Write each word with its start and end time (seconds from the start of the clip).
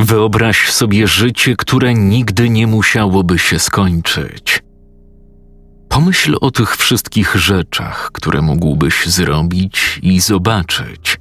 Wyobraź 0.00 0.70
sobie 0.70 1.06
życie, 1.06 1.56
które 1.56 1.94
nigdy 1.94 2.50
nie 2.50 2.66
musiałoby 2.66 3.38
się 3.38 3.58
skończyć. 3.58 4.62
Pomyśl 5.88 6.36
o 6.40 6.50
tych 6.50 6.76
wszystkich 6.76 7.36
rzeczach, 7.36 8.10
które 8.12 8.42
mógłbyś 8.42 9.06
zrobić 9.06 10.00
i 10.02 10.20
zobaczyć. 10.20 11.20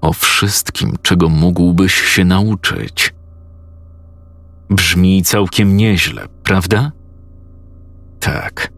O 0.00 0.12
wszystkim, 0.12 0.96
czego 1.02 1.28
mógłbyś 1.28 1.94
się 1.94 2.24
nauczyć. 2.24 3.14
Brzmi 4.70 5.22
całkiem 5.22 5.76
nieźle, 5.76 6.26
prawda? 6.42 6.92
Tak, 8.20 8.72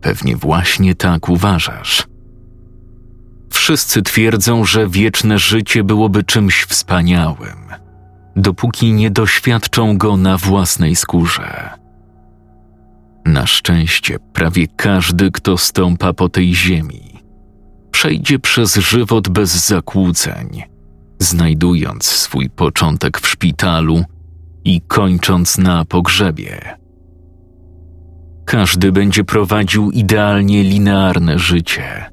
pewnie 0.00 0.36
właśnie 0.36 0.94
tak 0.94 1.28
uważasz. 1.28 2.06
Wszyscy 3.50 4.02
twierdzą, 4.02 4.64
że 4.64 4.88
wieczne 4.88 5.38
życie 5.38 5.84
byłoby 5.84 6.24
czymś 6.24 6.64
wspaniałym 6.64 7.66
dopóki 8.36 8.92
nie 8.92 9.10
doświadczą 9.10 9.98
go 9.98 10.16
na 10.16 10.38
własnej 10.38 10.96
skórze. 10.96 11.70
Na 13.24 13.46
szczęście 13.46 14.18
prawie 14.32 14.66
każdy, 14.76 15.30
kto 15.30 15.58
stąpa 15.58 16.12
po 16.12 16.28
tej 16.28 16.54
ziemi, 16.54 17.22
przejdzie 17.90 18.38
przez 18.38 18.74
żywot 18.74 19.28
bez 19.28 19.66
zakłóceń, 19.66 20.62
znajdując 21.18 22.04
swój 22.04 22.50
początek 22.50 23.20
w 23.20 23.28
szpitalu 23.28 24.04
i 24.64 24.80
kończąc 24.80 25.58
na 25.58 25.84
pogrzebie. 25.84 26.76
Każdy 28.44 28.92
będzie 28.92 29.24
prowadził 29.24 29.90
idealnie 29.90 30.62
linearne 30.62 31.38
życie, 31.38 32.10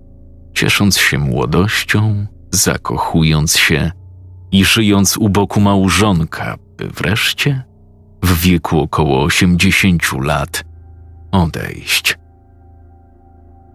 ciesząc 0.53 0.97
się 0.97 1.17
młodością, 1.17 2.25
zakochując 2.51 3.57
się 3.57 3.91
i 4.53 4.65
żyjąc 4.65 5.17
u 5.17 5.29
boku 5.29 5.61
małżonka, 5.61 6.57
by 6.77 6.87
wreszcie, 6.87 7.63
w 8.23 8.41
wieku 8.41 8.79
około 8.79 9.23
osiemdziesięciu 9.23 10.19
lat, 10.19 10.63
odejść. 11.31 12.17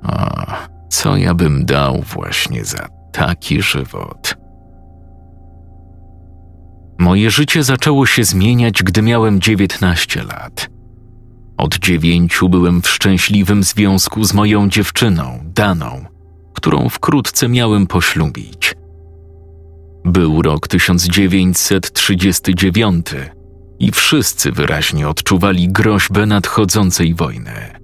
O, 0.03 0.47
co 0.89 1.17
ja 1.17 1.35
bym 1.35 1.65
dał 1.65 2.03
właśnie 2.03 2.65
za 2.65 2.89
taki 3.13 3.63
żywot? 3.63 4.37
Moje 6.99 7.31
życie 7.31 7.63
zaczęło 7.63 8.07
się 8.07 8.25
zmieniać, 8.25 8.83
gdy 8.83 9.03
miałem 9.03 9.41
dziewiętnaście 9.41 10.23
lat. 10.23 10.69
Od 11.57 11.79
dziewięciu 11.79 12.49
byłem 12.49 12.83
w 12.83 12.89
szczęśliwym 12.89 13.63
związku 13.63 14.25
z 14.25 14.35
moją 14.35 14.69
dziewczyną, 14.69 15.41
Daną, 15.45 16.05
którą 16.55 16.89
wkrótce 16.89 17.49
miałem 17.49 17.87
poślubić. 17.87 18.75
Był 20.05 20.43
rok 20.43 20.69
1939 20.69 23.07
i 23.79 23.93
wszyscy 23.93 24.53
wyraźnie 24.53 25.09
odczuwali 25.09 25.69
groźbę 25.69 26.27
nadchodzącej 26.27 27.15
wojny. 27.15 27.81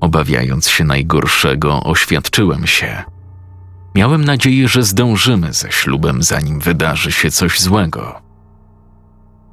Obawiając 0.00 0.68
się 0.68 0.84
najgorszego, 0.84 1.82
oświadczyłem 1.82 2.66
się. 2.66 3.02
Miałem 3.94 4.24
nadzieję, 4.24 4.68
że 4.68 4.82
zdążymy 4.82 5.52
ze 5.52 5.72
ślubem, 5.72 6.22
zanim 6.22 6.60
wydarzy 6.60 7.12
się 7.12 7.30
coś 7.30 7.60
złego. 7.60 8.22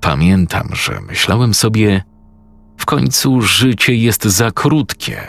Pamiętam, 0.02 0.69
że 0.74 1.02
myślałem 1.02 1.53
sobie, 1.53 2.03
w 2.78 2.85
końcu 2.85 3.41
życie 3.41 3.96
jest 3.96 4.25
za 4.25 4.52
krótkie. 4.52 5.22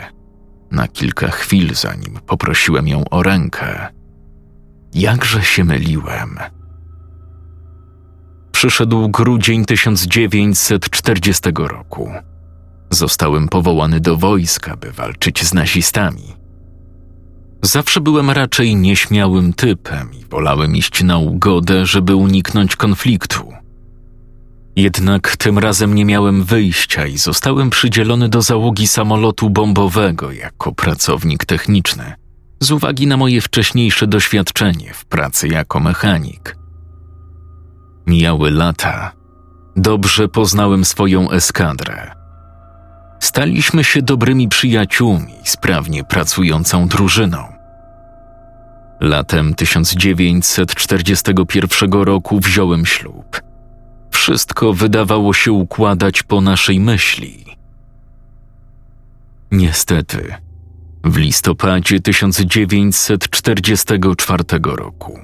Na 0.71 0.87
kilka 0.87 1.27
chwil, 1.27 1.75
zanim 1.75 2.19
poprosiłem 2.25 2.87
ją 2.87 3.03
o 3.09 3.23
rękę. 3.23 3.96
Jakże 4.93 5.43
się 5.43 5.63
myliłem. 5.63 6.39
Przyszedł 8.51 9.09
grudzień 9.09 9.65
1940 9.65 11.49
roku. 11.57 12.11
Zostałem 12.89 13.47
powołany 13.47 13.99
do 13.99 14.17
wojska, 14.17 14.77
by 14.77 14.91
walczyć 14.91 15.43
z 15.43 15.53
nazistami. 15.53 16.33
Zawsze 17.61 18.01
byłem 18.01 18.29
raczej 18.29 18.75
nieśmiałym 18.75 19.53
typem 19.53 20.13
i 20.13 20.25
wolałem 20.25 20.75
iść 20.75 21.03
na 21.03 21.17
ugodę, 21.17 21.85
żeby 21.85 22.15
uniknąć 22.15 22.75
konfliktu. 22.75 23.53
Jednak 24.75 25.37
tym 25.37 25.59
razem 25.59 25.95
nie 25.95 26.05
miałem 26.05 26.43
wyjścia 26.43 27.07
i 27.07 27.17
zostałem 27.17 27.69
przydzielony 27.69 28.29
do 28.29 28.41
załogi 28.41 28.87
samolotu 28.87 29.49
bombowego 29.49 30.31
jako 30.31 30.71
pracownik 30.71 31.45
techniczny– 31.45 32.13
z 32.59 32.71
uwagi 32.71 33.07
na 33.07 33.17
moje 33.17 33.41
wcześniejsze 33.41 34.07
doświadczenie 34.07 34.93
w 34.93 35.05
pracy 35.05 35.47
jako 35.47 35.79
mechanik. 35.79 36.57
Mijały 38.07 38.51
lata. 38.51 39.11
Dobrze 39.75 40.27
poznałem 40.27 40.85
swoją 40.85 41.31
eskadrę. 41.31 42.11
Staliśmy 43.19 43.83
się 43.83 44.01
dobrymi 44.01 44.47
przyjaciółmi, 44.47 45.33
sprawnie 45.43 46.03
pracującą 46.03 46.87
drużyną. 46.87 47.43
Latem 49.01 49.55
1941 49.55 51.91
roku 51.91 52.39
wziąłem 52.39 52.85
ślub. 52.85 53.41
Wszystko 54.11 54.73
wydawało 54.73 55.33
się 55.33 55.51
układać 55.51 56.23
po 56.23 56.41
naszej 56.41 56.79
myśli. 56.79 57.45
Niestety, 59.51 60.35
w 61.09 61.17
listopadzie 61.17 61.99
1944 61.99 64.43
roku. 64.63 65.19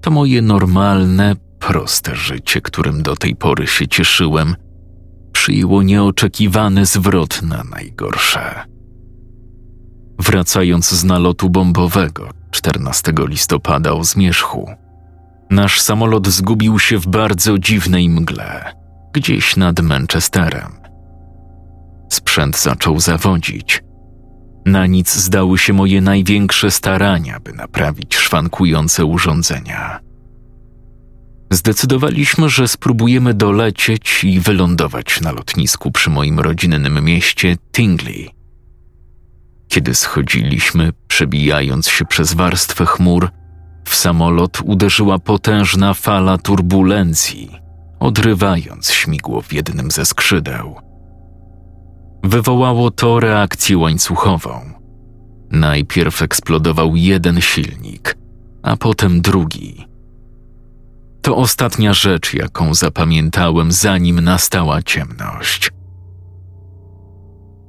To 0.00 0.10
moje 0.10 0.42
normalne, 0.42 1.36
proste 1.58 2.16
życie, 2.16 2.60
którym 2.60 3.02
do 3.02 3.16
tej 3.16 3.36
pory 3.36 3.66
się 3.66 3.88
cieszyłem, 3.88 4.56
przyjęło 5.32 5.82
nieoczekiwany 5.82 6.86
zwrot 6.86 7.42
na 7.42 7.64
najgorsze. 7.64 8.64
Wracając 10.18 10.90
z 10.90 11.04
nalotu 11.04 11.50
bombowego 11.50 12.30
14 12.50 13.12
listopada 13.18 13.92
o 13.92 14.04
zmierzchu, 14.04 14.70
nasz 15.50 15.80
samolot 15.80 16.28
zgubił 16.28 16.78
się 16.78 16.98
w 16.98 17.06
bardzo 17.06 17.58
dziwnej 17.58 18.08
mgle, 18.08 18.72
gdzieś 19.12 19.56
nad 19.56 19.80
Manchesterem. 19.80 20.72
Sprzęt 22.08 22.58
zaczął 22.58 23.00
zawodzić– 23.00 23.82
na 24.66 24.86
nic 24.86 25.14
zdały 25.16 25.58
się 25.58 25.72
moje 25.72 26.00
największe 26.00 26.70
starania, 26.70 27.40
by 27.40 27.52
naprawić 27.52 28.16
szwankujące 28.16 29.04
urządzenia. 29.04 30.00
Zdecydowaliśmy, 31.52 32.48
że 32.48 32.68
spróbujemy 32.68 33.34
dolecieć 33.34 34.24
i 34.24 34.40
wylądować 34.40 35.20
na 35.20 35.32
lotnisku 35.32 35.90
przy 35.90 36.10
moim 36.10 36.40
rodzinnym 36.40 37.04
mieście 37.04 37.56
Tingley. 37.72 38.30
Kiedy 39.68 39.94
schodziliśmy, 39.94 40.92
przebijając 41.08 41.88
się 41.88 42.04
przez 42.04 42.32
warstwę 42.32 42.86
chmur, 42.86 43.28
w 43.84 43.94
samolot 43.94 44.60
uderzyła 44.64 45.18
potężna 45.18 45.94
fala 45.94 46.38
turbulencji, 46.38 47.50
odrywając 48.00 48.90
śmigło 48.90 49.42
w 49.42 49.52
jednym 49.52 49.90
ze 49.90 50.06
skrzydeł. 50.06 50.89
Wywołało 52.22 52.90
to 52.90 53.20
reakcję 53.20 53.78
łańcuchową. 53.78 54.60
Najpierw 55.50 56.22
eksplodował 56.22 56.96
jeden 56.96 57.40
silnik, 57.40 58.16
a 58.62 58.76
potem 58.76 59.20
drugi. 59.20 59.86
To 61.22 61.36
ostatnia 61.36 61.92
rzecz, 61.92 62.34
jaką 62.34 62.74
zapamiętałem, 62.74 63.72
zanim 63.72 64.20
nastała 64.20 64.82
ciemność. 64.82 65.70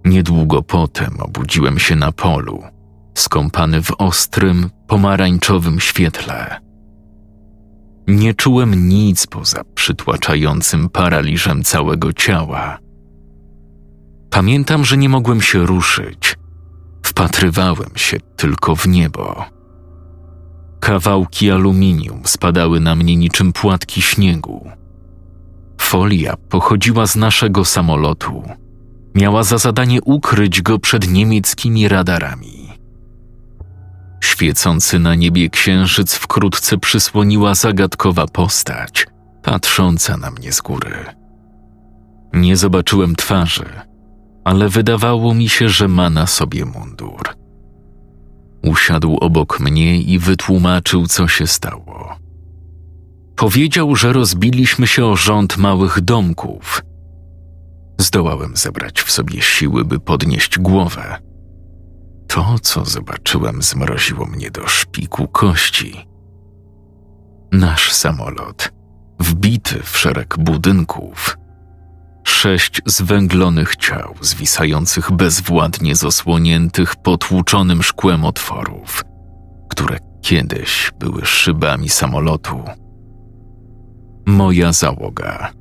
Niedługo 0.06 0.62
potem 0.62 1.20
obudziłem 1.20 1.80
się 1.80 1.96
na 1.96 2.12
polu, 2.12 2.64
skąpany 3.14 3.84
w 3.84 3.92
ostrym, 3.98 4.70
pomarańczowym 4.88 5.80
świetle. 5.80 6.60
Nie 8.08 8.34
czułem 8.34 8.90
nic 8.90 9.28
poza 9.28 9.62
przytłaczającym 9.76 10.90
paraliżem 10.90 11.64
całego 11.64 12.14
ciała 12.14 12.78
Pamiętam, 14.32 14.86
że 14.86 14.98
nie 14.98 15.10
mogłem 15.10 15.42
się 15.42 15.66
ruszyć. 15.66 16.38
Wpatrywałem 17.04 17.90
się 17.96 18.18
tylko 18.36 18.76
w 18.76 18.88
niebo. 18.88 19.46
Kawałki 20.80 21.52
aluminium 21.52 22.22
spadały 22.26 22.80
na 22.80 22.96
mnie 22.96 23.16
niczym 23.16 23.54
płatki 23.54 24.02
śniegu. 24.02 24.70
Folia 25.82 26.38
pochodziła 26.50 27.08
z 27.08 27.16
naszego 27.16 27.66
samolotu, 27.66 28.44
miała 29.16 29.44
za 29.44 29.58
zadanie 29.58 30.02
ukryć 30.02 30.62
go 30.62 30.80
przed 30.80 31.12
niemieckimi 31.12 31.88
radarami. 31.88 32.70
Świecący 34.24 35.00
na 35.00 35.16
niebie 35.16 35.50
księżyc 35.50 36.16
wkrótce 36.16 36.78
przysłoniła 36.78 37.56
zagadkowa 37.56 38.28
postać, 38.28 39.08
patrząca 39.44 40.18
na 40.18 40.32
mnie 40.32 40.52
z 40.52 40.62
góry. 40.62 41.06
Nie 42.34 42.58
zobaczyłem 42.58 43.16
twarzy, 43.16 43.66
ale 44.44 44.70
wydawało 44.70 45.34
mi 45.34 45.50
się, 45.50 45.70
że 45.70 45.88
ma 45.88 46.10
na 46.10 46.28
sobie 46.28 46.66
mundur. 46.66 47.22
Usiadł 48.64 49.18
obok 49.22 49.60
mnie 49.60 50.02
i 50.02 50.20
wytłumaczył, 50.20 51.08
co 51.08 51.28
się 51.28 51.48
stało. 51.48 52.16
Powiedział, 53.36 53.96
że 53.96 54.14
rozbiliśmy 54.14 54.88
się 54.88 55.06
o 55.06 55.16
rząd 55.16 55.58
małych 55.58 56.02
domków. 56.02 56.82
Zdołałem 58.00 58.58
zebrać 58.58 59.02
w 59.02 59.12
sobie 59.12 59.42
siły, 59.42 59.86
by 59.86 60.00
podnieść 60.00 60.60
głowę. 60.60 61.18
To, 62.28 62.56
co 62.62 62.86
zobaczyłem, 62.86 63.62
zmroziło 63.62 64.26
mnie 64.26 64.52
do 64.52 64.68
szpiku 64.68 65.28
kości. 65.28 66.08
Nasz 67.52 67.92
samolot, 67.92 68.72
wbity 69.20 69.84
w 69.84 69.98
szereg 69.98 70.36
budynków, 70.40 71.38
sześć 72.32 72.82
zwęglonych 72.86 73.76
ciał 73.76 74.16
zwisających 74.22 75.12
bezwładnie 75.12 75.96
z 75.96 76.04
osłoniętych 76.04 76.96
potłuczonym 76.96 77.84
szkłem 77.84 78.26
otworów, 78.26 79.04
które 79.70 79.98
kiedyś 80.22 80.92
były 81.00 81.26
szybami 81.26 81.90
samolotu. 81.90 82.64
Moja 84.26 84.74
załoga. 84.74 85.52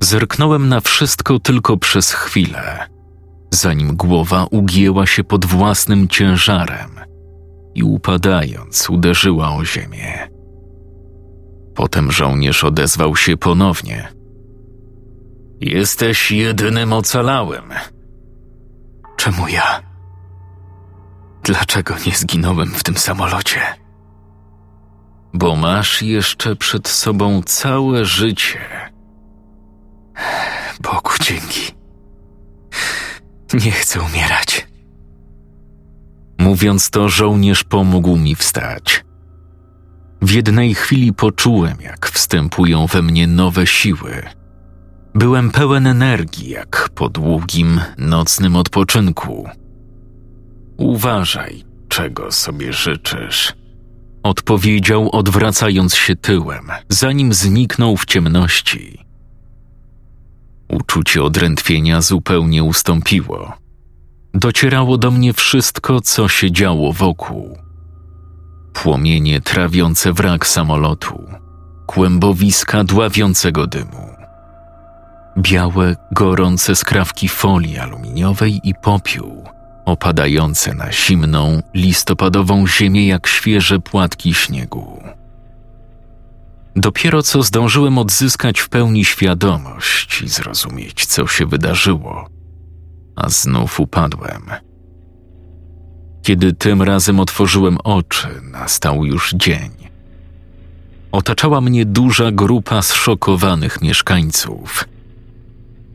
Zerknąłem 0.00 0.68
na 0.68 0.80
wszystko 0.80 1.38
tylko 1.38 1.76
przez 1.76 2.12
chwilę, 2.12 2.86
zanim 3.50 3.96
głowa 3.96 4.46
ugięła 4.50 5.06
się 5.06 5.24
pod 5.24 5.46
własnym 5.46 6.08
ciężarem 6.08 6.90
i 7.74 7.82
upadając 7.82 8.90
uderzyła 8.90 9.56
o 9.56 9.64
ziemię. 9.64 10.28
Potem 11.74 12.12
żołnierz 12.12 12.64
odezwał 12.64 13.16
się 13.16 13.36
ponownie– 13.36 14.08
Jesteś 15.62 16.30
jedynym 16.30 16.92
ocalałym. 16.92 17.72
Czemu 19.16 19.48
ja? 19.48 19.82
Dlaczego 21.42 21.94
nie 22.06 22.12
zginąłem 22.12 22.68
w 22.68 22.82
tym 22.82 22.96
samolocie? 22.96 23.60
Bo 25.34 25.56
masz 25.56 26.02
jeszcze 26.02 26.56
przed 26.56 26.88
sobą 26.88 27.42
całe 27.42 28.04
życie. 28.04 28.58
Bogu 30.80 31.10
dzięki. 31.22 31.72
Nie 33.54 33.72
chcę 33.72 34.00
umierać. 34.00 34.66
Mówiąc 36.38 36.90
to, 36.90 37.08
żołnierz 37.08 37.64
pomógł 37.64 38.16
mi 38.16 38.34
wstać. 38.34 39.04
W 40.22 40.30
jednej 40.30 40.74
chwili 40.74 41.12
poczułem, 41.12 41.76
jak 41.80 42.08
wstępują 42.08 42.86
we 42.86 43.02
mnie 43.02 43.26
nowe 43.26 43.66
siły 43.66 44.41
Byłem 45.14 45.50
pełen 45.50 45.86
energii, 45.86 46.50
jak 46.50 46.90
po 46.94 47.08
długim, 47.08 47.80
nocnym 47.98 48.56
odpoczynku. 48.56 49.48
Uważaj, 50.76 51.64
czego 51.88 52.32
sobie 52.32 52.72
życzysz, 52.72 53.52
odpowiedział, 54.22 55.10
odwracając 55.10 55.94
się 55.94 56.16
tyłem, 56.16 56.68
zanim 56.88 57.32
zniknął 57.32 57.96
w 57.96 58.04
ciemności. 58.04 58.98
Uczucie 60.68 61.22
odrętwienia 61.22 62.00
zupełnie 62.00 62.64
ustąpiło. 62.64 63.52
Docierało 64.34 64.98
do 64.98 65.10
mnie 65.10 65.32
wszystko, 65.32 66.00
co 66.00 66.28
się 66.28 66.52
działo 66.52 66.92
wokół. 66.92 67.58
Płomienie 68.72 69.40
trawiące 69.40 70.12
wrak 70.12 70.46
samolotu, 70.46 71.24
kłębowiska 71.86 72.84
dławiącego 72.84 73.66
dymu 73.66 74.12
białe, 75.38 75.96
gorące 76.12 76.76
skrawki 76.76 77.28
folii 77.28 77.78
aluminiowej 77.78 78.60
i 78.64 78.74
popiół, 78.74 79.44
opadające 79.84 80.74
na 80.74 80.92
zimną, 80.92 81.62
listopadową 81.74 82.66
ziemię 82.66 83.06
jak 83.06 83.26
świeże 83.26 83.80
płatki 83.80 84.34
śniegu. 84.34 85.02
Dopiero 86.76 87.22
co 87.22 87.42
zdążyłem 87.42 87.98
odzyskać 87.98 88.60
w 88.60 88.68
pełni 88.68 89.04
świadomość 89.04 90.22
i 90.22 90.28
zrozumieć, 90.28 91.06
co 91.06 91.26
się 91.26 91.46
wydarzyło, 91.46 92.28
a 93.16 93.28
znów 93.28 93.80
upadłem. 93.80 94.42
Kiedy 96.22 96.52
tym 96.52 96.82
razem 96.82 97.20
otworzyłem 97.20 97.78
oczy, 97.84 98.28
nastał 98.42 99.04
już 99.04 99.32
dzień. 99.32 99.70
Otaczała 101.12 101.60
mnie 101.60 101.84
duża 101.84 102.30
grupa 102.30 102.82
zszokowanych 102.82 103.82
mieszkańców– 103.82 104.84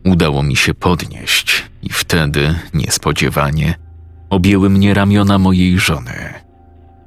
Udało 0.04 0.42
mi 0.42 0.56
się 0.56 0.74
podnieść 0.74 1.64
i 1.82 1.88
wtedy, 1.88 2.54
niespodziewanie, 2.74 3.74
objęły 4.30 4.70
mnie 4.70 4.94
ramiona 4.94 5.38
mojej 5.38 5.78
żony. 5.78 6.34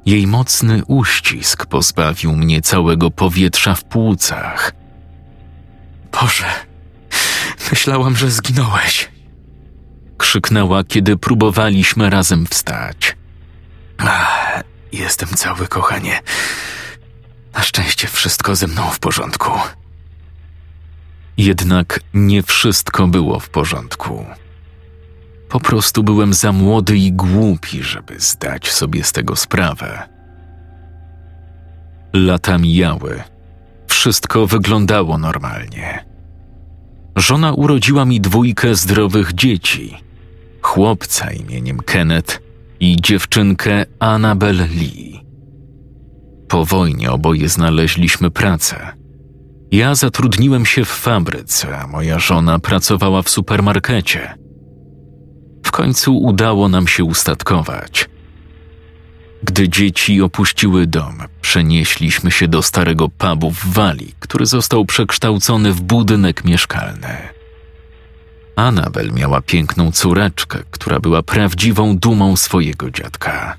Jej 0.05 0.27
mocny 0.27 0.85
uścisk 0.87 1.65
pozbawił 1.65 2.35
mnie 2.35 2.61
całego 2.61 3.11
powietrza 3.11 3.75
w 3.75 3.83
płucach. 3.83 4.73
Boże, 6.21 6.45
myślałam, 7.71 8.15
że 8.15 8.31
zginąłeś. 8.31 9.11
Krzyknęła, 10.17 10.83
kiedy 10.83 11.17
próbowaliśmy 11.17 12.09
razem 12.09 12.45
wstać. 12.45 13.15
Ach, 13.97 14.63
jestem 14.91 15.29
cały, 15.29 15.67
kochanie. 15.67 16.19
Na 17.53 17.63
szczęście 17.63 18.07
wszystko 18.07 18.55
ze 18.55 18.67
mną 18.67 18.89
w 18.89 18.99
porządku. 18.99 19.51
Jednak 21.41 21.99
nie 22.13 22.43
wszystko 22.43 23.07
było 23.07 23.39
w 23.39 23.49
porządku. 23.49 24.25
Po 25.49 25.59
prostu 25.59 26.03
byłem 26.03 26.33
za 26.33 26.51
młody 26.51 26.97
i 26.97 27.11
głupi, 27.11 27.83
żeby 27.83 28.19
zdać 28.19 28.71
sobie 28.71 29.03
z 29.03 29.11
tego 29.11 29.35
sprawę. 29.35 30.09
Lata 32.13 32.57
mijały. 32.57 33.23
Wszystko 33.87 34.47
wyglądało 34.47 35.17
normalnie. 35.17 36.05
Żona 37.15 37.53
urodziła 37.53 38.05
mi 38.05 38.21
dwójkę 38.21 38.75
zdrowych 38.75 39.33
dzieci: 39.33 39.97
chłopca 40.61 41.31
imieniem 41.31 41.77
Kenneth 41.77 42.41
i 42.79 42.95
dziewczynkę 43.01 43.85
Annabel 43.99 44.57
Lee. 44.57 45.25
Po 46.47 46.65
wojnie 46.65 47.11
oboje 47.11 47.49
znaleźliśmy 47.49 48.31
pracę. 48.31 49.00
Ja 49.71 49.95
zatrudniłem 49.95 50.65
się 50.65 50.85
w 50.85 50.89
fabryce, 50.89 51.77
a 51.77 51.87
moja 51.87 52.19
żona 52.19 52.59
pracowała 52.59 53.21
w 53.21 53.29
supermarkecie. 53.29 54.35
W 55.65 55.71
końcu 55.71 56.17
udało 56.17 56.69
nam 56.69 56.87
się 56.87 57.03
ustatkować. 57.03 58.09
Gdy 59.43 59.69
dzieci 59.69 60.21
opuściły 60.21 60.87
dom, 60.87 61.17
przenieśliśmy 61.41 62.31
się 62.31 62.47
do 62.47 62.61
starego 62.61 63.09
pubu 63.09 63.51
w 63.51 63.65
Wali, 63.65 64.13
który 64.19 64.45
został 64.45 64.85
przekształcony 64.85 65.73
w 65.73 65.81
budynek 65.81 66.43
mieszkalny. 66.43 67.17
Anabel 68.55 69.11
miała 69.11 69.41
piękną 69.41 69.91
córeczkę, 69.91 70.59
która 70.71 70.99
była 70.99 71.23
prawdziwą 71.23 71.97
dumą 71.97 72.35
swojego 72.35 72.91
dziadka. 72.91 73.55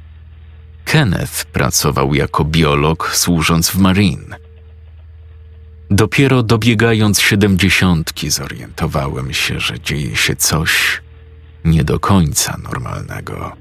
Kenneth 0.85 1.45
pracował 1.45 2.14
jako 2.14 2.45
biolog, 2.45 3.11
służąc 3.14 3.71
w 3.71 3.78
Marine– 3.78 4.37
Dopiero 5.94 6.42
dobiegając 6.42 7.20
siedemdziesiątki 7.20 8.30
zorientowałem 8.30 9.32
się, 9.32 9.61
że 9.61 9.80
dzieje 9.80 10.16
się 10.16 10.37
coś 10.37 11.02
nie 11.64 11.84
do 11.84 12.00
końca 12.00 12.56
normalnego. 12.62 13.56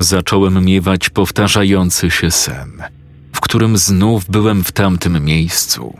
Zacząłem 0.00 0.64
miewać 0.64 1.10
powtarzający 1.10 2.10
się 2.10 2.30
sen, 2.30 2.82
w 3.32 3.40
którym 3.40 3.78
znów 3.78 4.30
byłem 4.30 4.64
w 4.64 4.72
tamtym 4.72 5.24
miejscu, 5.24 5.98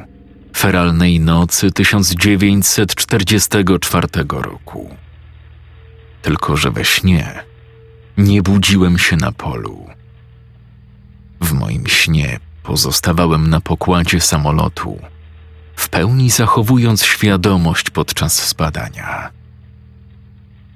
feralnej 0.56 1.20
nocy 1.20 1.72
1944 1.72 4.08
roku. 4.28 4.96
Tylko, 6.22 6.56
że 6.56 6.70
we 6.70 6.84
śnie 6.84 7.44
nie 8.16 8.42
budziłem 8.42 8.98
się 8.98 9.16
na 9.16 9.32
polu. 9.32 9.86
W 11.40 11.52
moim 11.52 11.86
śnie 11.86 12.40
Pozostawałem 12.68 13.50
na 13.50 13.60
pokładzie 13.60 14.20
samolotu, 14.20 14.98
w 15.76 15.88
pełni 15.88 16.30
zachowując 16.30 17.04
świadomość 17.04 17.90
podczas 17.90 18.46
spadania. 18.48 19.30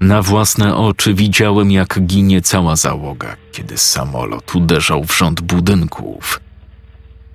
Na 0.01 0.23
własne 0.23 0.77
oczy 0.77 1.15
widziałem, 1.15 1.71
jak 1.71 2.01
ginie 2.01 2.41
cała 2.41 2.77
załoga, 2.77 3.37
kiedy 3.53 3.79
samolot 3.79 4.55
uderzał 4.55 5.05
w 5.05 5.19
rząd 5.19 5.41
budynków. 5.41 6.41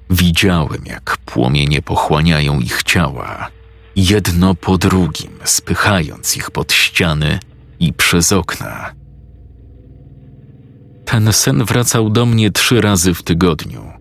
Widziałem, 0.10 0.86
jak 0.86 1.18
płomienie 1.18 1.82
pochłaniają 1.82 2.60
ich 2.60 2.84
ciała 2.84 3.48
jedno 3.96 4.56
po 4.56 4.78
drugim, 4.78 5.32
spychając 5.44 6.38
ich 6.38 6.52
pod 6.52 6.74
ściany 6.74 7.40
i 7.80 7.94
przez 7.94 8.32
okna. 8.32 8.94
Ten 11.06 11.34
sen 11.34 11.66
wracał 11.66 12.10
do 12.10 12.26
mnie 12.26 12.52
trzy 12.52 12.82
razy 12.82 13.14
w 13.14 13.24
tygodniu 13.24 13.97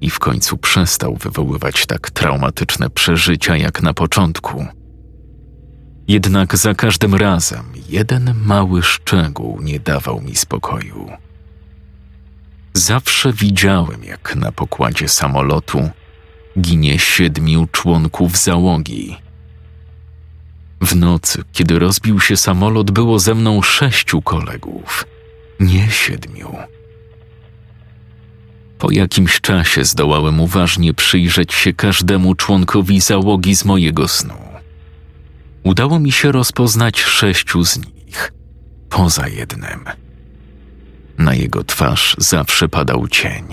i 0.00 0.10
w 0.10 0.18
końcu 0.18 0.56
przestał 0.56 1.16
wywoływać 1.16 1.86
tak 1.86 2.10
traumatyczne 2.10 2.90
przeżycia 2.90 3.56
jak 3.56 3.82
na 3.82 3.94
początku. 3.94 4.66
Jednak 6.08 6.56
za 6.56 6.74
każdym 6.74 7.14
razem 7.14 7.64
jeden 7.88 8.34
mały 8.44 8.82
szczegół 8.82 9.60
nie 9.62 9.80
dawał 9.80 10.20
mi 10.20 10.36
spokoju. 10.36 11.10
Zawsze 12.74 13.32
widziałem, 13.32 14.04
jak 14.04 14.36
na 14.36 14.52
pokładzie 14.52 15.08
samolotu 15.08 15.90
ginie 16.60 16.98
siedmiu 16.98 17.66
członków 17.72 18.36
załogi. 18.36 19.16
W 20.80 20.96
nocy, 20.96 21.42
kiedy 21.52 21.78
rozbił 21.78 22.20
się 22.20 22.36
samolot, 22.36 22.90
było 22.90 23.18
ze 23.18 23.34
mną 23.34 23.62
sześciu 23.62 24.22
kolegów, 24.22 25.06
nie 25.60 25.90
siedmiu. 25.90 26.56
Po 28.84 28.90
jakimś 28.90 29.40
czasie 29.40 29.84
zdołałem 29.84 30.40
uważnie 30.40 30.94
przyjrzeć 30.94 31.54
się 31.54 31.72
każdemu 31.72 32.34
członkowi 32.34 33.00
załogi 33.00 33.56
z 33.56 33.64
mojego 33.64 34.08
snu. 34.08 34.34
Udało 35.62 35.98
mi 35.98 36.12
się 36.12 36.32
rozpoznać 36.32 37.00
sześciu 37.00 37.64
z 37.64 37.76
nich, 37.76 38.32
poza 38.90 39.28
jednym. 39.28 39.84
Na 41.18 41.34
jego 41.34 41.64
twarz 41.64 42.16
zawsze 42.18 42.68
padał 42.68 43.08
cień. 43.08 43.44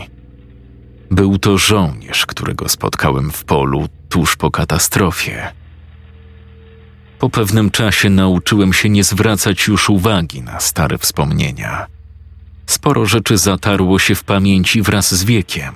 Był 1.11 1.38
to 1.38 1.57
żołnierz, 1.57 2.25
którego 2.25 2.69
spotkałem 2.69 3.31
w 3.31 3.43
polu 3.43 3.88
tuż 4.09 4.35
po 4.35 4.51
katastrofie. 4.51 5.51
Po 7.19 7.29
pewnym 7.29 7.71
czasie 7.71 8.09
nauczyłem 8.09 8.73
się 8.73 8.89
nie 8.89 9.03
zwracać 9.03 9.67
już 9.67 9.89
uwagi 9.89 10.41
na 10.41 10.59
stare 10.59 10.97
wspomnienia. 10.97 11.88
Sporo 12.65 13.06
rzeczy 13.06 13.38
zatarło 13.38 14.00
się 14.00 14.15
w 14.15 14.24
pamięci 14.24 14.82
wraz 14.82 15.15
z 15.15 15.24
wiekiem. 15.24 15.74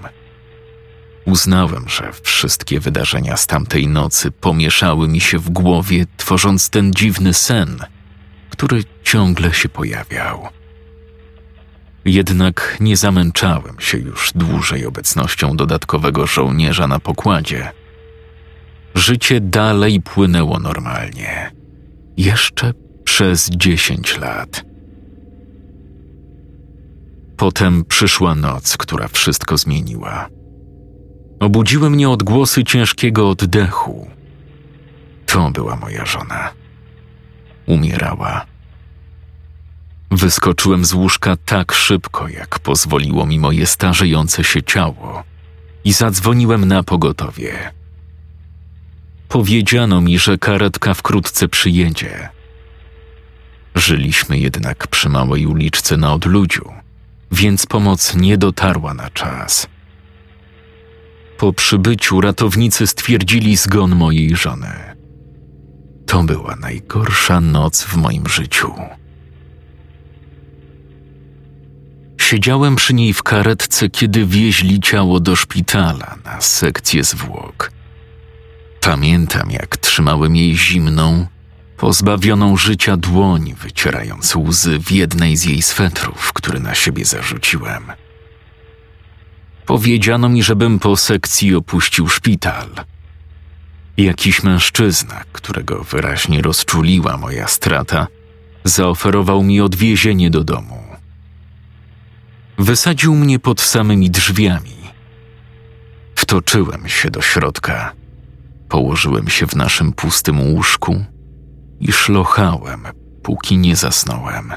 Uznałem, 1.26 1.90
że 1.90 2.12
wszystkie 2.24 2.80
wydarzenia 2.80 3.38
z 3.38 3.48
tamtej 3.48 3.88
nocy 3.88 4.32
pomieszały 4.32 5.08
mi 5.08 5.22
się 5.22 5.40
w 5.40 5.50
głowie, 5.50 6.06
tworząc 6.18 6.70
ten 6.70 6.94
dziwny 6.94 7.34
sen, 7.34 7.80
który 8.50 8.84
ciągle 9.04 9.54
się 9.54 9.70
pojawiał. 9.70 10.48
Jednak 12.06 12.78
nie 12.80 12.98
zamęczałem 12.98 13.76
się 13.80 13.98
już 13.98 14.32
dłużej 14.36 14.86
obecnością 14.86 15.58
dodatkowego 15.58 16.28
żołnierza 16.28 16.88
na 16.88 17.00
pokładzie. 17.00 17.72
Życie 18.96 19.42
dalej 19.42 20.02
płynęło 20.02 20.60
normalnie. 20.60 21.52
Jeszcze 22.18 22.74
przez 23.04 23.50
dziesięć 23.50 24.18
lat. 24.18 24.75
Potem 27.38 27.86
przyszła 27.86 28.36
noc, 28.36 28.78
która 28.78 29.08
wszystko 29.08 29.58
zmieniła. 29.58 30.28
Obudziły 31.40 31.90
mnie 31.90 32.10
odgłosy 32.10 32.64
ciężkiego 32.64 33.30
oddechu. 33.30 34.08
To 35.26 35.52
była 35.52 35.76
moja 35.76 36.06
żona. 36.06 36.52
Umierała. 37.66 38.46
Wyskoczyłem 40.12 40.86
z 40.86 40.94
łóżka 40.94 41.36
tak 41.46 41.72
szybko, 41.72 42.28
jak 42.28 42.60
pozwoliło 42.60 43.26
mi 43.26 43.40
moje 43.40 43.66
starzejące 43.66 44.44
się 44.44 44.64
ciało 44.64 45.24
i 45.84 45.94
zadzwoniłem 45.94 46.66
na 46.66 46.84
pogotowie. 46.84 47.72
Powiedziano 49.28 50.02
mi, 50.02 50.20
że 50.20 50.38
karetka 50.38 50.94
wkrótce 50.94 51.48
przyjedzie. 51.48 52.30
Żyliśmy 53.76 54.40
jednak 54.40 54.88
przy 54.88 55.10
małej 55.10 55.46
uliczce 55.46 55.98
na 55.98 56.14
odludziu, 56.14 56.74
więc 57.36 57.66
pomoc 57.66 58.16
nie 58.16 58.38
dotarła 58.38 58.94
na 58.94 59.10
czas. 59.10 59.68
Po 61.38 61.54
przybyciu 61.54 62.22
ratownicy 62.22 62.88
stwierdzili 62.88 63.58
zgon 63.58 63.96
mojej 63.96 64.36
żony. 64.36 64.96
To 66.06 66.24
była 66.24 66.56
najgorsza 66.56 67.42
noc 67.42 67.84
w 67.84 67.96
moim 67.96 68.28
życiu. 68.28 68.74
Siedziałem 72.18 72.76
przy 72.76 72.94
niej 72.94 73.14
w 73.14 73.24
karetce, 73.24 73.90
kiedy 73.90 74.26
wieźli 74.26 74.80
ciało 74.80 75.20
do 75.20 75.36
szpitala 75.36 76.16
na 76.26 76.42
sekcję 76.42 77.04
zwłok. 77.04 77.72
Pamiętam, 78.82 79.52
jak 79.52 79.78
trzymałem 79.78 80.36
jej 80.36 80.58
zimną, 80.58 81.28
pozbawioną 81.78 82.58
życia 82.58 82.98
dłoń, 82.98 83.54
wycierając 83.62 84.36
łzy 84.36 84.80
w 84.80 84.92
jednej 84.92 85.38
z 85.38 85.46
jej 85.46 85.62
swetrów, 85.62 86.34
który 86.34 86.60
na 86.60 86.76
siebie 86.76 87.06
zarzuciłem. 87.06 87.84
Powiedziano 89.66 90.30
mi, 90.30 90.44
żebym 90.44 90.80
po 90.80 90.98
sekcji 90.98 91.56
opuścił 91.56 92.08
szpital. 92.08 92.70
Jakiś 93.98 94.44
mężczyzna, 94.44 95.24
którego 95.32 95.84
wyraźnie 95.84 96.42
rozczuliła 96.42 97.18
moja 97.18 97.48
strata, 97.48 98.08
zaoferował 98.64 99.44
mi 99.44 99.62
odwiezienie 99.62 100.30
do 100.30 100.44
domu. 100.44 100.84
Wysadził 102.58 103.16
mnie 103.16 103.40
pod 103.40 103.62
samymi 103.62 104.10
drzwiami. 104.10 104.76
Wtoczyłem 106.16 106.90
się 106.90 107.12
do 107.12 107.22
środka. 107.22 107.94
Położyłem 108.70 109.30
się 109.30 109.48
w 109.48 109.56
naszym 109.56 109.94
pustym 109.94 110.42
łóżku 110.42 111.06
i 111.88 111.92
szlochałem, 111.92 112.88
póki 113.24 113.58
nie 113.58 113.76
zasnąłem. 113.76 114.54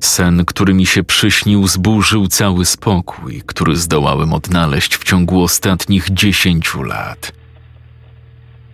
Sen, 0.00 0.44
który 0.44 0.74
mi 0.74 0.86
się 0.86 1.04
przyśnił, 1.04 1.68
zburzył 1.68 2.28
cały 2.28 2.64
spokój, 2.64 3.42
który 3.46 3.76
zdołałem 3.76 4.34
odnaleźć 4.34 4.96
w 4.96 5.04
ciągu 5.04 5.42
ostatnich 5.42 6.10
dziesięciu 6.10 6.82
lat. 6.82 7.32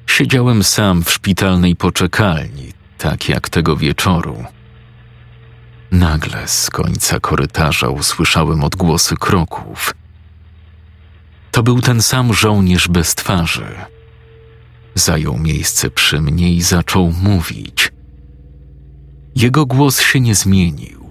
Siedziałem 0.07 0.65
sam 0.65 1.05
w 1.05 1.11
szpitalnej 1.11 1.77
poczekalni, 1.77 2.73
tak 2.99 3.29
jak 3.29 3.49
tego 3.49 3.77
wieczoru. 3.77 4.45
Nagle 5.91 6.49
z 6.49 6.71
końca 6.71 7.21
korytarza 7.21 7.89
usłyszałem 7.89 8.65
odgłosy 8.65 9.17
kroków. 9.17 9.95
To 11.51 11.63
był 11.63 11.81
ten 11.81 12.03
sam 12.03 12.35
żołnierz 12.35 12.89
bez 12.89 13.15
twarzy. 13.15 13.94
Zajął 14.95 15.39
miejsce 15.39 15.91
przy 15.91 16.21
mnie 16.21 16.53
i 16.53 16.63
zaczął 16.63 17.13
mówić. 17.13 17.93
Jego 19.37 19.67
głos 19.67 20.01
się 20.01 20.21
nie 20.21 20.35
zmienił. 20.35 21.11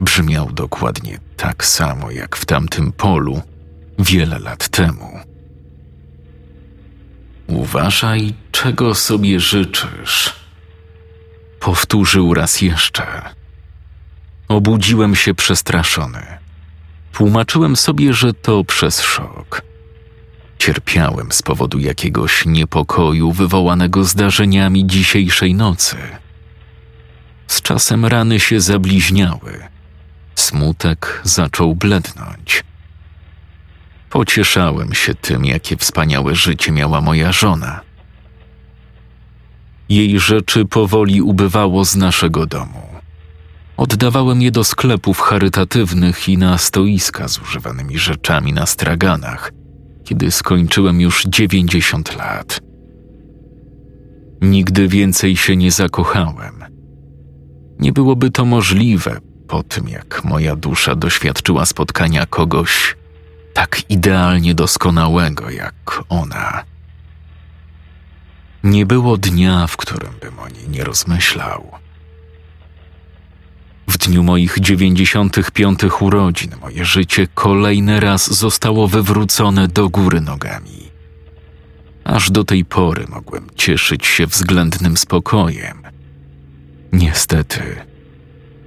Brzmiał 0.00 0.52
dokładnie 0.52 1.18
tak 1.36 1.64
samo 1.64 2.10
jak 2.10 2.36
w 2.36 2.44
tamtym 2.44 2.92
polu 2.92 3.42
wiele 3.98 4.38
lat 4.38 4.68
temu. 4.68 5.18
Uważaj, 7.46 8.34
czego 8.52 8.94
sobie 8.94 9.40
życzysz. 9.40 10.34
Powtórzył 11.60 12.34
raz 12.34 12.60
jeszcze. 12.62 13.22
Obudziłem 14.48 15.16
się 15.16 15.34
przestraszony. 15.34 16.26
Tłumaczyłem 17.12 17.76
sobie, 17.76 18.14
że 18.14 18.32
to 18.32 18.64
przez 18.64 19.00
szok. 19.00 19.62
Cierpiałem 20.60 21.32
z 21.32 21.42
powodu 21.42 21.78
jakiegoś 21.78 22.46
niepokoju 22.46 23.32
wywołanego 23.32 24.04
zdarzeniami 24.04 24.86
dzisiejszej 24.86 25.54
nocy. 25.54 25.96
Z 27.46 27.62
czasem 27.62 28.06
rany 28.06 28.40
się 28.40 28.60
zabliźniały. 28.60 29.68
Smutek 30.34 31.20
zaczął 31.24 31.74
blednąć. 31.74 32.64
Pocieszałem 34.10 34.94
się 34.94 35.14
tym, 35.14 35.44
jakie 35.44 35.76
wspaniałe 35.76 36.34
życie 36.34 36.72
miała 36.72 37.00
moja 37.00 37.32
żona. 37.32 37.80
Jej 39.88 40.20
rzeczy 40.20 40.64
powoli 40.64 41.22
ubywało 41.22 41.84
z 41.84 41.96
naszego 41.96 42.46
domu. 42.46 42.82
Oddawałem 43.76 44.42
je 44.42 44.50
do 44.50 44.64
sklepów 44.64 45.20
charytatywnych 45.20 46.28
i 46.28 46.38
na 46.38 46.58
stoiska 46.58 47.28
z 47.28 47.38
używanymi 47.38 47.98
rzeczami 47.98 48.52
na 48.52 48.66
straganach, 48.66 49.52
kiedy 50.04 50.30
skończyłem 50.30 51.00
już 51.00 51.24
dziewięćdziesiąt 51.24 52.16
lat. 52.16 52.60
Nigdy 54.40 54.88
więcej 54.88 55.36
się 55.36 55.56
nie 55.56 55.70
zakochałem. 55.70 56.64
Nie 57.78 57.92
byłoby 57.92 58.30
to 58.30 58.44
możliwe 58.44 59.20
po 59.48 59.62
tym, 59.62 59.88
jak 59.88 60.24
moja 60.24 60.56
dusza 60.56 60.94
doświadczyła 60.94 61.66
spotkania 61.66 62.26
kogoś 62.26 62.96
tak 63.52 63.90
idealnie 63.90 64.54
doskonałego 64.54 65.50
jak 65.50 66.02
ona. 66.08 66.64
Nie 68.64 68.86
było 68.86 69.16
dnia, 69.16 69.66
w 69.66 69.76
którym 69.76 70.12
bym 70.20 70.38
o 70.38 70.48
niej 70.48 70.68
nie 70.68 70.84
rozmyślał. 70.84 71.70
W 73.90 73.98
dniu 73.98 74.22
moich 74.22 74.60
dziewięćdziesiątych 74.60 75.50
piątych 75.50 76.02
urodzin 76.02 76.50
moje 76.60 76.84
życie 76.84 77.26
kolejny 77.34 78.00
raz 78.00 78.34
zostało 78.34 78.88
wywrócone 78.88 79.68
do 79.68 79.88
góry 79.88 80.20
nogami. 80.20 80.90
Aż 82.04 82.30
do 82.30 82.44
tej 82.44 82.64
pory 82.64 83.06
mogłem 83.08 83.46
cieszyć 83.56 84.06
się 84.06 84.26
względnym 84.26 84.96
spokojem. 84.96 85.82
Niestety, 86.92 87.62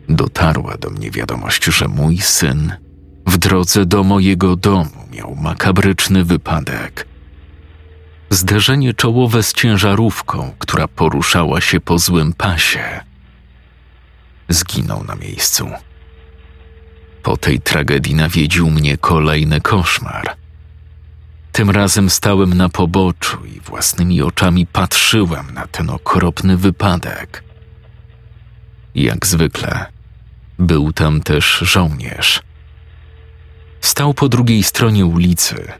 dotarła 0.09 0.77
do 0.77 0.89
mnie 0.89 1.11
wiadomość, 1.11 1.65
że 1.65 1.87
mój 1.87 2.17
syn 2.17 2.73
w 3.27 3.37
drodze 3.37 3.85
do 3.85 4.03
mojego 4.03 4.55
domu 4.55 5.07
miał 5.11 5.35
makabryczny 5.35 6.23
wypadek. 6.23 7.07
Zderzenie 8.29 8.93
czołowe 8.93 9.43
z 9.43 9.53
ciężarówką, 9.53 10.51
która 10.59 10.87
poruszała 10.87 11.61
się 11.61 11.79
po 11.79 11.99
złym 11.99 12.33
pasie. 12.33 13.12
Zginął 14.50 15.03
na 15.03 15.15
miejscu. 15.15 15.69
Po 17.23 17.38
tej 17.38 17.59
tragedii 17.59 18.15
nawiedził 18.15 18.69
mnie 18.69 18.97
kolejny 18.97 19.62
koszmar. 19.62 20.35
Tym 21.51 21.69
razem 21.69 22.09
stałem 22.09 22.53
na 22.53 22.69
poboczu 22.69 23.45
i 23.45 23.59
własnymi 23.59 24.21
oczami 24.21 24.65
patrzyłem 24.65 25.53
na 25.53 25.67
ten 25.67 25.89
okropny 25.89 26.57
wypadek. 26.57 27.43
Jak 28.95 29.25
zwykle, 29.25 29.85
był 30.59 30.93
tam 30.93 31.21
też 31.21 31.57
żołnierz. 31.62 32.41
Stał 33.81 34.13
po 34.13 34.29
drugiej 34.29 34.63
stronie 34.63 35.05
ulicy. 35.05 35.71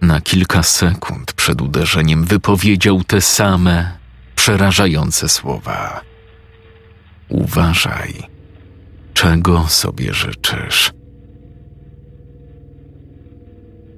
Na 0.00 0.20
kilka 0.20 0.62
sekund 0.62 1.32
przed 1.32 1.60
uderzeniem 1.60 2.24
wypowiedział 2.24 3.04
te 3.04 3.20
same 3.20 3.98
przerażające 4.36 5.28
słowa. 5.28 6.07
Uważaj, 7.28 8.14
czego 9.14 9.66
sobie 9.68 10.14
życzysz. 10.14 10.92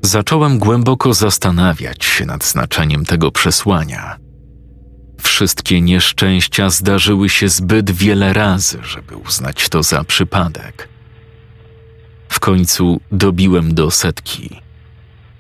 Zacząłem 0.03 0.59
głęboko 0.59 1.15
zastanawiać 1.15 2.05
się 2.05 2.27
nad 2.27 2.45
znaczeniem 2.45 3.05
tego 3.05 3.31
przesłania. 3.31 4.17
Wszystkie 5.21 5.81
nieszczęścia 5.81 6.71
zdarzyły 6.71 7.29
się 7.29 7.49
zbyt 7.49 7.91
wiele 7.91 8.33
razy, 8.33 8.79
żeby 8.83 9.17
uznać 9.17 9.69
to 9.69 9.83
za 9.83 10.05
przypadek. 10.05 10.89
W 12.29 12.41
końcu 12.41 13.01
dobiłem 13.13 13.75
do 13.75 13.91
setki. 13.91 14.61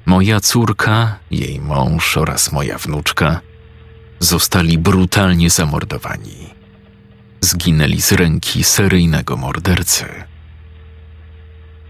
Moja 0.07 0.41
córka, 0.41 1.19
jej 1.31 1.61
mąż 1.61 2.17
oraz 2.17 2.53
moja 2.53 2.79
wnuczka 2.79 3.41
zostali 4.19 4.79
brutalnie 4.79 5.51
zamordowani. 5.51 6.60
Zginęli 7.41 8.01
z 8.01 8.13
ręki 8.13 8.65
seryjnego 8.65 9.37
mordercy. 9.37 10.05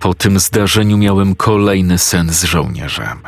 Po 0.01 0.15
tym 0.15 0.39
zdarzeniu 0.39 0.99
miałem 0.99 1.35
kolejny 1.35 1.99
sen 1.99 2.33
z 2.33 2.45
żołnierzem. 2.45 3.19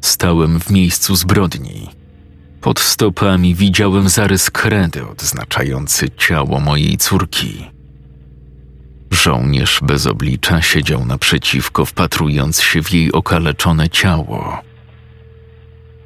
Stałem 0.00 0.60
w 0.60 0.70
miejscu 0.70 1.16
zbrodni. 1.16 1.88
Pod 2.60 2.80
stopami 2.80 3.54
widziałem 3.54 4.08
zarys 4.08 4.50
kredy 4.50 5.06
odznaczający 5.08 6.10
ciało 6.10 6.60
mojej 6.60 6.98
córki. 6.98 7.70
Żołnierz 9.10 9.80
bez 9.82 10.06
oblicza 10.06 10.62
siedział 10.62 11.06
naprzeciwko, 11.06 11.84
wpatrując 11.84 12.60
się 12.60 12.82
w 12.82 12.92
jej 12.92 13.12
okaleczone 13.12 13.88
ciało. 13.88 14.58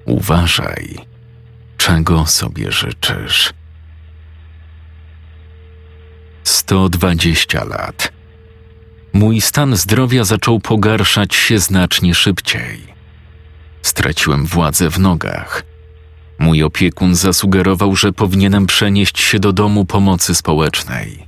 Uważaj, 0.04 0.98
czego 1.76 2.26
sobie 2.26 2.72
życzysz. 2.72 3.52
120 6.48 7.64
lat. 7.64 8.12
Mój 9.12 9.40
stan 9.40 9.76
zdrowia 9.76 10.24
zaczął 10.24 10.60
pogarszać 10.60 11.34
się 11.34 11.58
znacznie 11.58 12.14
szybciej. 12.14 12.86
Straciłem 13.82 14.46
władzę 14.46 14.90
w 14.90 14.98
nogach. 14.98 15.62
Mój 16.38 16.62
opiekun 16.62 17.14
zasugerował, 17.14 17.96
że 17.96 18.12
powinienem 18.12 18.66
przenieść 18.66 19.20
się 19.20 19.38
do 19.38 19.52
domu 19.52 19.84
pomocy 19.84 20.34
społecznej. 20.34 21.26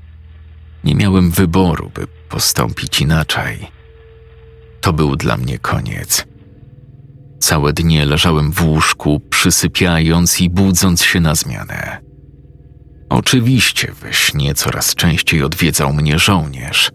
Nie 0.85 0.95
miałem 0.95 1.31
wyboru, 1.31 1.91
by 1.95 2.07
postąpić 2.29 3.01
inaczej. 3.01 3.67
To 4.81 4.93
był 4.93 5.17
dla 5.17 5.37
mnie 5.37 5.59
koniec. 5.59 6.27
Całe 7.41 7.73
dnie 7.73 8.07
leżałem 8.07 8.53
w 8.53 8.63
łóżku, 8.63 9.21
przysypiając 9.31 10.41
i 10.41 10.51
budząc 10.51 11.03
się 11.03 11.21
na 11.21 11.35
zmianę. 11.35 12.08
Oczywiście 13.09 13.93
we 13.93 14.13
śnie 14.13 14.55
coraz 14.55 14.95
częściej 14.95 15.43
odwiedzał 15.43 15.93
mnie 15.93 16.19
żołnierz. 16.19 16.91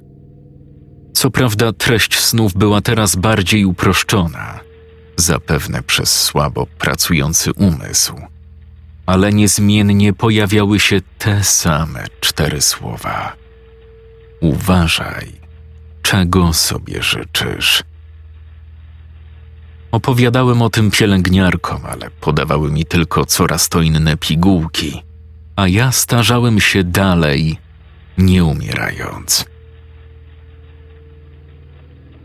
Co 1.13 1.31
prawda 1.31 1.73
treść 1.73 2.19
snów 2.19 2.53
była 2.53 2.81
teraz 2.81 3.15
bardziej 3.15 3.65
uproszczona, 3.65 4.59
zapewne 5.17 5.83
przez 5.83 6.21
słabo 6.21 6.67
pracujący 6.77 7.53
umysł, 7.53 8.15
ale 9.05 9.33
niezmiennie 9.33 10.13
pojawiały 10.13 10.79
się 10.79 11.01
te 11.17 11.43
same 11.43 12.05
cztery 12.19 12.61
słowa. 12.61 13.35
Uważaj, 14.41 15.31
czego 16.01 16.53
sobie 16.53 17.03
życzysz. 17.03 17.83
Opowiadałem 19.91 20.61
o 20.61 20.69
tym 20.69 20.91
pielęgniarkom, 20.91 21.81
ale 21.85 22.09
podawały 22.09 22.71
mi 22.71 22.85
tylko 22.85 23.25
coraz 23.25 23.69
to 23.69 23.81
inne 23.81 24.17
pigułki, 24.17 25.03
a 25.55 25.67
ja 25.67 25.91
starzałem 25.91 26.59
się 26.59 26.83
dalej, 26.83 27.57
nie 28.17 28.45
umierając. 28.45 29.45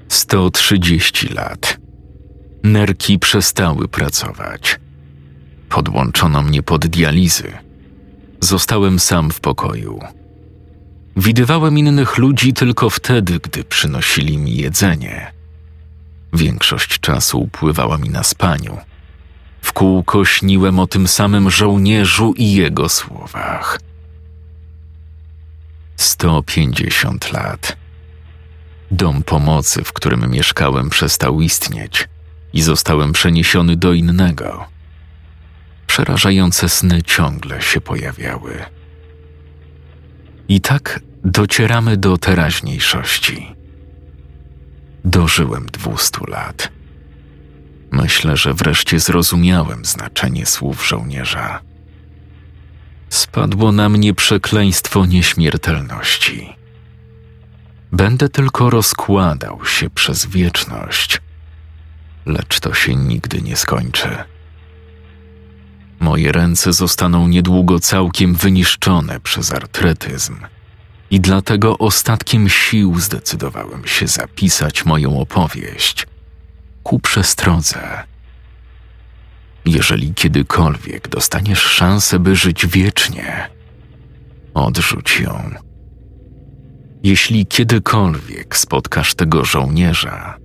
130 0.08 1.28
lat. 1.28 1.78
Nerki 2.64 3.18
przestały 3.18 3.88
pracować. 3.88 4.80
Podłączono 5.68 6.42
mnie 6.42 6.62
pod 6.62 6.86
dializy. 6.86 7.52
Zostałem 8.40 8.98
sam 8.98 9.30
w 9.30 9.40
pokoju. 9.40 10.00
Widywałem 11.16 11.78
innych 11.78 12.18
ludzi 12.18 12.52
tylko 12.52 12.90
wtedy, 12.90 13.38
gdy 13.42 13.64
przynosili 13.64 14.38
mi 14.38 14.56
jedzenie. 14.56 15.32
Większość 16.32 17.00
czasu 17.00 17.40
upływała 17.40 17.98
mi 17.98 18.10
na 18.10 18.22
spaniu. 18.22 18.78
W 19.68 19.72
kółko 19.72 20.24
śniłem 20.24 20.78
o 20.78 20.86
tym 20.86 21.08
samym 21.08 21.50
żołnierzu 21.50 22.34
i 22.36 22.52
jego 22.52 22.88
słowach. 22.88 23.80
150 25.96 27.32
lat. 27.32 27.76
Dom 28.90 29.22
pomocy, 29.22 29.84
w 29.84 29.92
którym 29.92 30.30
mieszkałem, 30.30 30.90
przestał 30.90 31.40
istnieć 31.40 32.08
i 32.52 32.62
zostałem 32.62 33.12
przeniesiony 33.12 33.76
do 33.76 33.92
innego. 33.92 34.66
Przerażające 35.86 36.68
sny 36.68 37.02
ciągle 37.02 37.62
się 37.62 37.80
pojawiały. 37.80 38.64
I 40.48 40.60
tak 40.60 41.00
docieramy 41.24 41.96
do 41.96 42.18
teraźniejszości. 42.18 43.54
Dożyłem 45.04 45.66
dwustu 45.66 46.24
lat. 46.26 46.77
Myślę, 47.90 48.36
że 48.36 48.54
wreszcie 48.54 49.00
zrozumiałem 49.00 49.84
znaczenie 49.84 50.46
słów 50.46 50.86
żołnierza. 50.88 51.60
Spadło 53.08 53.72
na 53.72 53.88
mnie 53.88 54.14
przekleństwo 54.14 55.06
nieśmiertelności. 55.06 56.56
Będę 57.92 58.28
tylko 58.28 58.70
rozkładał 58.70 59.64
się 59.64 59.90
przez 59.90 60.26
wieczność, 60.26 61.20
lecz 62.26 62.60
to 62.60 62.74
się 62.74 62.94
nigdy 62.96 63.42
nie 63.42 63.56
skończy. 63.56 64.08
Moje 66.00 66.32
ręce 66.32 66.72
zostaną 66.72 67.28
niedługo 67.28 67.80
całkiem 67.80 68.34
wyniszczone 68.34 69.20
przez 69.20 69.52
artretyzm 69.52 70.36
i 71.10 71.20
dlatego 71.20 71.78
ostatkiem 71.78 72.48
sił 72.48 73.00
zdecydowałem 73.00 73.86
się 73.86 74.06
zapisać 74.06 74.84
moją 74.84 75.20
opowieść 75.20 76.06
ku 76.88 76.98
przestrodze. 76.98 78.04
Jeżeli 79.64 80.14
kiedykolwiek 80.14 81.08
dostaniesz 81.08 81.62
szansę, 81.62 82.18
by 82.18 82.36
żyć 82.36 82.66
wiecznie, 82.66 83.50
odrzuć 84.54 85.20
ją. 85.20 85.50
Jeśli 87.02 87.46
kiedykolwiek 87.46 88.56
spotkasz 88.56 89.14
tego 89.14 89.44
żołnierza, 89.44 90.38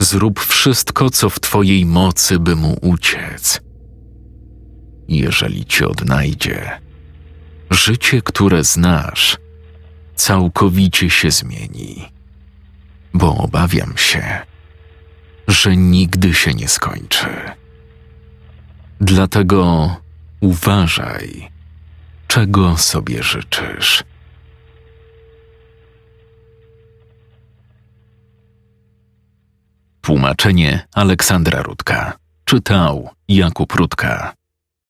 zrób 0.00 0.40
wszystko, 0.40 1.10
co 1.10 1.30
w 1.30 1.40
Twojej 1.40 1.86
mocy, 1.86 2.38
by 2.38 2.56
mu 2.56 2.76
uciec. 2.82 3.60
Jeżeli 5.08 5.64
Cię 5.64 5.88
odnajdzie, 5.88 6.80
życie, 7.70 8.22
które 8.22 8.64
znasz, 8.64 9.36
całkowicie 10.14 11.10
się 11.10 11.30
zmieni, 11.30 12.12
bo 13.14 13.36
obawiam 13.36 13.96
się, 13.96 14.51
że 15.48 15.76
nigdy 15.76 16.34
się 16.34 16.54
nie 16.54 16.68
skończy. 16.68 17.28
Dlatego 19.00 19.96
uważaj, 20.40 21.50
czego 22.28 22.76
sobie 22.76 23.22
życzysz. 23.22 24.04
Tłumaczenie 30.00 30.86
Aleksandra 30.94 31.62
Rudka. 31.62 32.12
Czytał 32.44 33.10
Jakub 33.28 33.72
Rutka. 33.72 34.34